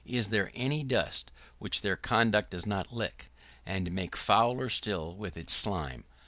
Is 0.03 0.29
there 0.31 0.49
any 0.55 0.83
dust 0.83 1.31
which 1.59 1.81
their 1.81 1.95
conduct 1.95 2.49
does 2.49 2.65
not 2.65 2.91
lick, 2.91 3.31
and 3.67 3.91
make 3.91 4.15
fouler 4.17 4.67
still 4.67 5.13
with 5.15 5.37
its 5.37 5.53
slime? 5.53 6.05